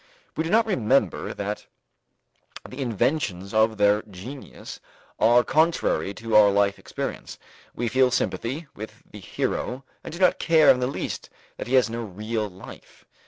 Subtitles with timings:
[0.35, 1.67] We do not remember that
[2.67, 4.79] the inventions of their genius
[5.19, 7.37] are contrary to our life experience;
[7.75, 11.75] we feel sympathy with the hero and do not care in the least that he
[11.75, 13.05] has no real life.